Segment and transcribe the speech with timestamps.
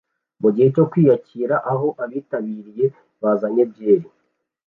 [0.41, 2.85] mugihe cyo kwiyakira aho abitabiriye
[3.21, 4.07] bazanye byeri